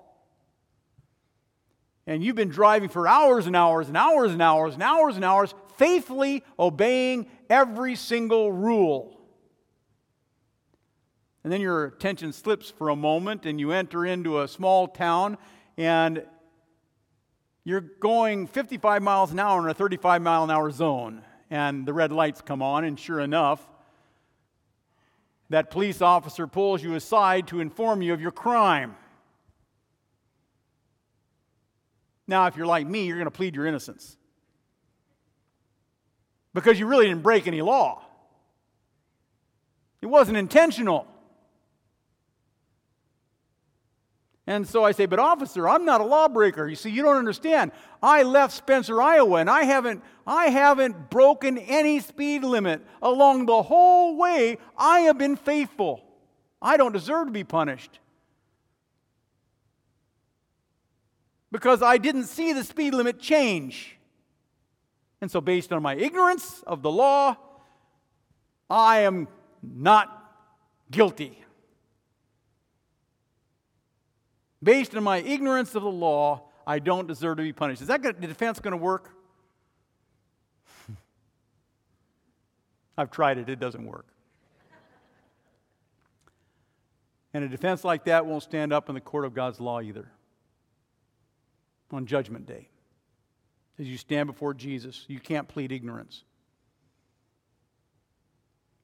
And 2.08 2.24
you've 2.24 2.36
been 2.36 2.50
driving 2.50 2.90
for 2.90 3.08
hours 3.08 3.48
and 3.48 3.56
hours 3.56 3.88
and 3.88 3.98
hours 3.98 4.32
and 4.32 4.42
hours 4.42 4.74
and 4.74 4.84
hours 4.84 5.16
and 5.16 5.26
hours, 5.26 5.54
faithfully 5.78 6.44
obeying 6.60 7.28
every 7.50 7.96
single 7.96 8.52
rule. 8.52 9.20
And 11.44 11.52
then 11.52 11.62
your 11.62 11.86
attention 11.86 12.34
slips 12.34 12.72
for 12.72 12.90
a 12.90 12.96
moment 12.96 13.46
and 13.46 13.60
you 13.60 13.72
enter 13.72 14.06
into 14.06 14.42
a 14.42 14.48
small 14.48 14.88
town 14.88 15.38
and 15.78 16.26
you're 17.64 17.82
going 17.82 18.46
55 18.46 19.02
miles 19.02 19.32
an 19.32 19.40
hour 19.40 19.64
in 19.64 19.70
a 19.70 19.74
35 19.74 20.22
mile 20.22 20.44
an 20.44 20.52
hour 20.52 20.70
zone. 20.70 21.24
And 21.50 21.86
the 21.86 21.94
red 21.94 22.12
lights 22.12 22.42
come 22.42 22.62
on, 22.62 22.84
and 22.84 23.00
sure 23.00 23.20
enough, 23.20 23.68
that 25.50 25.70
police 25.70 26.02
officer 26.02 26.48
pulls 26.48 26.82
you 26.84 26.96
aside 26.96 27.48
to 27.48 27.60
inform 27.60 28.02
you 28.02 28.14
of 28.14 28.22
your 28.22 28.32
crime. 28.32 28.96
Now, 32.28 32.48
if 32.48 32.58
you're 32.58 32.66
like 32.66 32.88
me, 32.88 33.06
you're 33.06 33.18
going 33.18 33.26
to 33.26 33.32
plead 33.32 33.56
your 33.56 33.68
innocence 33.68 34.18
because 36.54 36.80
you 36.80 36.88
really 36.88 37.06
didn't 37.06 37.22
break 37.22 37.48
any 37.48 37.62
law. 37.62 38.02
It 40.02 40.08
wasn't 40.08 40.38
intentional. 40.38 41.08
And 44.48 44.68
so 44.68 44.84
I 44.84 44.92
say, 44.92 45.08
but 45.08 45.18
officer, 45.18 45.68
I'm 45.68 45.86
not 45.86 46.02
a 46.02 46.04
lawbreaker. 46.04 46.68
You 46.68 46.76
see, 46.76 46.92
you 46.92 47.02
don't 47.02 47.18
understand. 47.18 47.72
I 48.02 48.24
left 48.24 48.54
Spencer, 48.54 49.02
Iowa, 49.02 49.40
and 49.40 49.50
I 49.50 49.64
haven't, 49.64 50.04
I 50.26 50.48
haven't 50.48 51.10
broken 51.10 51.58
any 51.58 52.00
speed 52.00 52.44
limit 52.44 52.82
along 53.02 53.48
the 53.48 53.64
whole 53.64 54.18
way. 54.18 54.60
I 54.78 55.02
have 55.02 55.18
been 55.18 55.36
faithful. 55.36 56.04
I 56.62 56.78
don't 56.78 56.92
deserve 56.92 57.28
to 57.28 57.32
be 57.32 57.44
punished. 57.44 58.00
Because 61.56 61.82
I 61.82 61.98
didn't 61.98 62.26
see 62.26 62.52
the 62.52 62.66
speed 62.66 62.94
limit 62.94 63.18
change. 63.18 63.98
And 65.22 65.32
so, 65.32 65.40
based 65.40 65.72
on 65.72 65.82
my 65.82 65.96
ignorance 65.96 66.62
of 66.68 66.82
the 66.82 66.92
law, 66.92 67.38
I 68.70 69.00
am 69.00 69.30
not 69.64 70.36
guilty. 70.92 71.42
Based 74.62 74.94
on 74.98 75.04
my 75.04 75.20
ignorance 75.20 75.76
of 75.76 75.84
the 75.84 75.90
law, 75.90 76.50
I 76.68 76.80
don't 76.80 77.08
deserve 77.08 77.38
to 77.38 77.44
be 77.44 77.54
punished. 77.54 77.82
Is 77.82 77.88
that 77.88 78.04
the 78.04 78.12
defense 78.12 78.60
going 78.60 78.74
to 78.74 78.78
work? 78.78 79.12
I've 82.98 83.12
tried 83.12 83.38
it, 83.38 83.48
it 83.48 83.62
doesn't 83.62 83.86
work. 83.86 84.08
And 87.34 87.46
a 87.46 87.48
defense 87.48 87.86
like 87.86 88.04
that 88.06 88.26
won't 88.26 88.44
stand 88.44 88.74
up 88.74 88.90
in 88.90 88.96
the 88.96 89.00
court 89.00 89.24
of 89.24 89.34
God's 89.34 89.62
law 89.62 89.80
either 89.80 90.12
on 91.96 92.06
Judgment 92.06 92.46
Day. 92.46 92.68
As 93.80 93.88
you 93.88 93.98
stand 93.98 94.28
before 94.28 94.54
Jesus, 94.54 95.06
you 95.08 95.20
can't 95.20 95.48
plead 95.48 95.72
ignorance. 95.72 96.24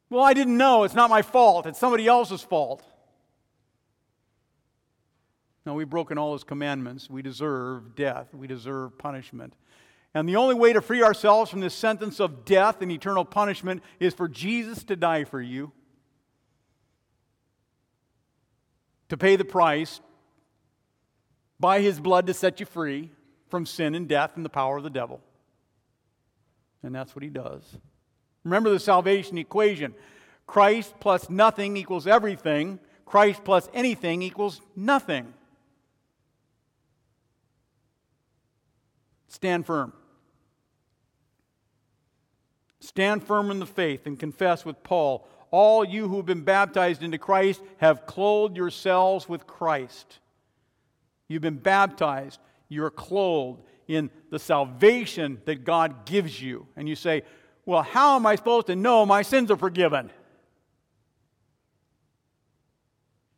Well, 0.09 0.23
I 0.23 0.33
didn't 0.33 0.57
know. 0.57 0.83
It's 0.83 0.93
not 0.93 1.09
my 1.09 1.21
fault. 1.21 1.65
It's 1.65 1.79
somebody 1.79 2.07
else's 2.07 2.41
fault. 2.41 2.83
No, 5.65 5.73
we've 5.73 5.89
broken 5.89 6.17
all 6.17 6.33
his 6.33 6.43
commandments. 6.43 7.09
We 7.09 7.21
deserve 7.21 7.95
death. 7.95 8.33
We 8.33 8.47
deserve 8.47 8.97
punishment. 8.97 9.53
And 10.13 10.27
the 10.27 10.37
only 10.37 10.55
way 10.55 10.73
to 10.73 10.81
free 10.81 11.03
ourselves 11.03 11.51
from 11.51 11.61
this 11.61 11.73
sentence 11.73 12.19
of 12.19 12.43
death 12.43 12.81
and 12.81 12.91
eternal 12.91 13.23
punishment 13.23 13.83
is 13.99 14.13
for 14.13 14.27
Jesus 14.27 14.83
to 14.85 14.95
die 14.95 15.23
for 15.23 15.41
you, 15.41 15.71
to 19.07 19.15
pay 19.15 19.37
the 19.37 19.45
price, 19.45 20.01
by 21.61 21.79
his 21.79 21.99
blood 21.99 22.27
to 22.27 22.33
set 22.33 22.59
you 22.59 22.65
free 22.65 23.11
from 23.49 23.65
sin 23.65 23.93
and 23.95 24.07
death 24.07 24.31
and 24.35 24.43
the 24.43 24.49
power 24.49 24.77
of 24.77 24.83
the 24.83 24.89
devil. 24.89 25.21
And 26.83 26.93
that's 26.93 27.15
what 27.15 27.23
he 27.23 27.29
does. 27.29 27.61
Remember 28.43 28.71
the 28.71 28.79
salvation 28.79 29.37
equation 29.37 29.93
Christ 30.47 30.95
plus 30.99 31.29
nothing 31.29 31.77
equals 31.77 32.07
everything, 32.07 32.79
Christ 33.05 33.43
plus 33.45 33.69
anything 33.73 34.21
equals 34.21 34.59
nothing. 34.75 35.33
Stand 39.27 39.65
firm. 39.65 39.93
Stand 42.81 43.23
firm 43.23 43.51
in 43.51 43.59
the 43.59 43.65
faith 43.65 44.07
and 44.07 44.19
confess 44.19 44.65
with 44.65 44.83
Paul 44.83 45.27
all 45.51 45.85
you 45.85 46.07
who 46.07 46.17
have 46.17 46.25
been 46.25 46.43
baptized 46.43 47.03
into 47.03 47.17
Christ 47.17 47.61
have 47.77 48.05
clothed 48.05 48.57
yourselves 48.57 49.29
with 49.29 49.45
Christ. 49.45 50.19
You've 51.31 51.41
been 51.41 51.55
baptized, 51.55 52.39
you're 52.67 52.89
clothed 52.89 53.61
in 53.87 54.09
the 54.29 54.37
salvation 54.37 55.41
that 55.45 55.63
God 55.63 56.05
gives 56.05 56.41
you. 56.41 56.67
And 56.75 56.89
you 56.89 56.95
say, 56.95 57.23
Well, 57.65 57.83
how 57.83 58.17
am 58.17 58.25
I 58.25 58.35
supposed 58.35 58.67
to 58.67 58.75
know 58.75 59.05
my 59.05 59.21
sins 59.21 59.49
are 59.49 59.57
forgiven? 59.57 60.11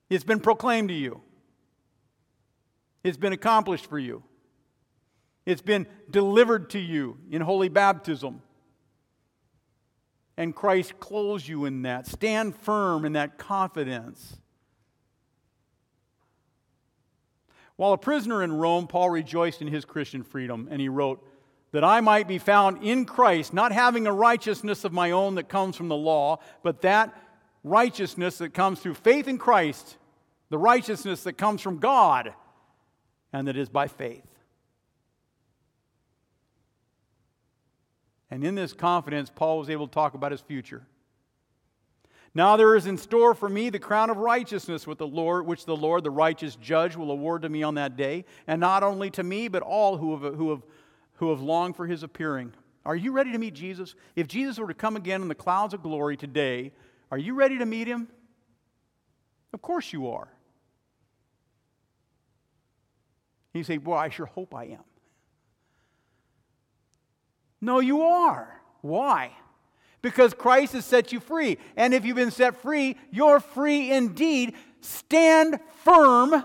It's 0.09 0.23
been 0.23 0.39
proclaimed 0.39 0.89
to 0.89 0.95
you, 0.95 1.21
it's 3.03 3.17
been 3.17 3.33
accomplished 3.33 3.85
for 3.85 3.99
you. 3.99 4.23
It's 5.45 5.61
been 5.61 5.87
delivered 6.09 6.69
to 6.69 6.79
you 6.79 7.17
in 7.29 7.41
holy 7.41 7.67
baptism. 7.67 8.41
And 10.37 10.55
Christ 10.55 10.99
clothes 11.01 11.45
you 11.47 11.65
in 11.65 11.81
that. 11.81 12.07
Stand 12.07 12.55
firm 12.55 13.03
in 13.03 13.11
that 13.13 13.37
confidence. 13.37 14.37
While 17.83 17.91
a 17.91 17.97
prisoner 17.97 18.41
in 18.41 18.53
Rome, 18.53 18.87
Paul 18.87 19.09
rejoiced 19.09 19.61
in 19.61 19.67
his 19.67 19.83
Christian 19.83 20.23
freedom, 20.23 20.69
and 20.71 20.79
he 20.79 20.87
wrote, 20.87 21.21
That 21.73 21.83
I 21.83 21.99
might 21.99 22.29
be 22.29 22.37
found 22.37 22.81
in 22.81 23.03
Christ, 23.03 23.53
not 23.53 23.73
having 23.73 24.07
a 24.07 24.13
righteousness 24.13 24.85
of 24.85 24.93
my 24.93 25.11
own 25.11 25.35
that 25.35 25.49
comes 25.49 25.75
from 25.75 25.89
the 25.89 25.95
law, 25.97 26.39
but 26.63 26.83
that 26.83 27.13
righteousness 27.61 28.37
that 28.37 28.53
comes 28.53 28.79
through 28.79 28.93
faith 28.93 29.27
in 29.27 29.37
Christ, 29.37 29.97
the 30.49 30.57
righteousness 30.57 31.23
that 31.23 31.33
comes 31.33 31.59
from 31.59 31.79
God, 31.79 32.33
and 33.33 33.49
that 33.49 33.57
is 33.57 33.67
by 33.67 33.89
faith. 33.89 34.23
And 38.31 38.45
in 38.45 38.55
this 38.55 38.71
confidence, 38.71 39.29
Paul 39.29 39.59
was 39.59 39.69
able 39.69 39.87
to 39.87 39.93
talk 39.93 40.13
about 40.13 40.31
his 40.31 40.39
future. 40.39 40.87
Now 42.35 42.57
there 42.57 42.75
is 42.75 42.87
in 42.87 42.97
store 42.97 43.35
for 43.35 43.47
me 43.47 43.69
the 43.69 43.79
crown 43.79 44.09
of 44.09 44.17
righteousness 44.17 44.87
with 44.87 44.97
the 44.97 45.07
Lord, 45.07 45.45
which 45.45 45.65
the 45.65 45.75
Lord, 45.75 46.03
the 46.03 46.09
righteous 46.09 46.55
judge, 46.55 46.95
will 46.95 47.11
award 47.11 47.43
to 47.43 47.49
me 47.49 47.61
on 47.61 47.75
that 47.75 47.95
day, 47.95 48.25
and 48.47 48.59
not 48.59 48.81
only 48.81 49.11
to 49.11 49.23
me, 49.23 49.47
but 49.47 49.61
all 49.61 49.97
who 49.97 50.17
have, 50.17 50.33
who 50.33 50.49
have, 50.49 50.63
who 51.15 51.29
have 51.29 51.41
longed 51.41 51.75
for 51.75 51.85
his 51.85 52.01
appearing. 52.01 52.53
Are 52.85 52.95
you 52.95 53.11
ready 53.11 53.31
to 53.31 53.37
meet 53.37 53.53
Jesus? 53.53 53.95
If 54.15 54.27
Jesus 54.27 54.57
were 54.57 54.67
to 54.67 54.73
come 54.73 54.95
again 54.95 55.21
in 55.21 55.27
the 55.27 55.35
clouds 55.35 55.73
of 55.73 55.83
glory 55.83 56.17
today, 56.17 56.71
are 57.11 57.17
you 57.17 57.35
ready 57.35 57.59
to 57.59 57.65
meet 57.65 57.87
him? 57.87 58.07
Of 59.53 59.61
course 59.61 59.93
you 59.93 60.09
are. 60.09 60.27
You 63.53 63.63
say, 63.63 63.77
Well, 63.77 63.97
I 63.97 64.09
sure 64.09 64.25
hope 64.25 64.55
I 64.55 64.65
am. 64.65 64.83
No, 67.61 67.79
you 67.79 68.01
are. 68.01 68.59
Why? 68.81 69.31
Because 70.03 70.35
Christ 70.35 70.73
has 70.73 70.85
set 70.85 71.11
you 71.11 71.19
free. 71.19 71.57
And 71.75 71.93
if 71.93 72.05
you've 72.05 72.17
been 72.17 72.29
set 72.29 72.61
free, 72.61 72.97
you're 73.09 73.39
free 73.39 73.89
indeed. 73.89 74.53
Stand 74.81 75.59
firm 75.83 76.43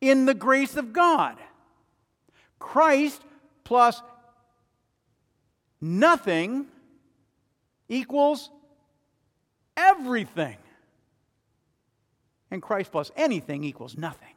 in 0.00 0.24
the 0.24 0.34
grace 0.34 0.76
of 0.76 0.92
God. 0.92 1.36
Christ 2.58 3.22
plus 3.64 4.02
nothing 5.80 6.66
equals 7.88 8.50
everything. 9.76 10.56
And 12.50 12.62
Christ 12.62 12.92
plus 12.92 13.10
anything 13.14 13.62
equals 13.62 13.96
nothing. 13.96 14.34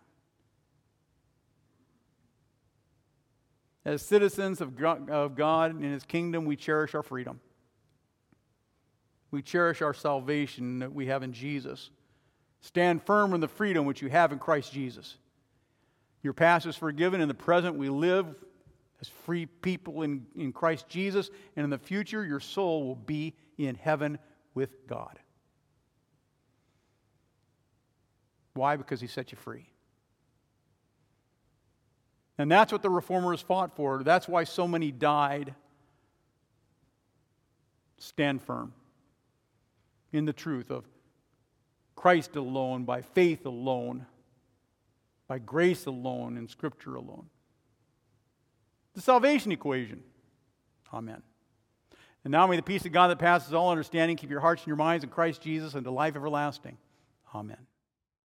As 3.85 4.01
citizens 4.01 4.61
of 4.61 4.75
God 4.77 5.75
and 5.75 5.83
His 5.83 6.03
kingdom, 6.03 6.45
we 6.45 6.55
cherish 6.55 6.95
our 6.95 7.03
freedom. 7.03 7.41
We 9.31 9.41
cherish 9.41 9.81
our 9.81 9.93
salvation 9.93 10.79
that 10.79 10.93
we 10.93 11.07
have 11.07 11.23
in 11.23 11.33
Jesus. 11.33 11.89
Stand 12.61 13.03
firm 13.03 13.33
in 13.33 13.41
the 13.41 13.47
freedom 13.47 13.85
which 13.85 14.01
you 14.01 14.09
have 14.09 14.31
in 14.31 14.39
Christ 14.39 14.71
Jesus. 14.71 15.17
Your 16.21 16.33
past 16.33 16.65
is 16.65 16.77
forgiven. 16.77 17.19
In 17.19 17.27
the 17.27 17.33
present, 17.33 17.75
we 17.75 17.89
live 17.89 18.27
as 19.01 19.09
free 19.09 19.47
people 19.47 20.03
in, 20.03 20.25
in 20.37 20.53
Christ 20.53 20.87
Jesus. 20.87 21.29
And 21.57 21.65
in 21.65 21.69
the 21.69 21.77
future, 21.77 22.23
your 22.23 22.39
soul 22.39 22.87
will 22.87 22.95
be 22.95 23.33
in 23.57 23.75
heaven 23.75 24.17
with 24.53 24.87
God. 24.87 25.19
Why? 28.53 28.77
Because 28.77 29.01
He 29.01 29.07
set 29.07 29.33
you 29.33 29.37
free. 29.37 29.72
And 32.37 32.51
that's 32.51 32.71
what 32.71 32.81
the 32.81 32.89
reformers 32.89 33.41
fought 33.41 33.75
for. 33.75 34.03
That's 34.03 34.27
why 34.27 34.43
so 34.43 34.67
many 34.67 34.91
died. 34.91 35.53
Stand 37.97 38.41
firm 38.41 38.73
in 40.11 40.25
the 40.25 40.33
truth 40.33 40.71
of 40.71 40.85
Christ 41.95 42.35
alone, 42.35 42.83
by 42.83 43.01
faith 43.01 43.45
alone, 43.45 44.05
by 45.27 45.39
grace 45.39 45.85
alone, 45.85 46.37
in 46.37 46.47
Scripture 46.47 46.95
alone. 46.95 47.27
The 48.93 49.01
salvation 49.01 49.51
equation. 49.51 50.03
Amen. 50.93 51.21
And 52.23 52.31
now 52.31 52.47
may 52.47 52.55
the 52.55 52.63
peace 52.63 52.85
of 52.85 52.91
God 52.91 53.07
that 53.07 53.19
passes 53.19 53.53
all 53.53 53.69
understanding 53.69 54.17
keep 54.17 54.29
your 54.29 54.39
hearts 54.39 54.63
and 54.63 54.67
your 54.67 54.75
minds 54.75 55.03
in 55.03 55.09
Christ 55.09 55.41
Jesus 55.41 55.75
unto 55.75 55.89
life 55.89 56.15
everlasting. 56.15 56.77
Amen. 57.33 57.57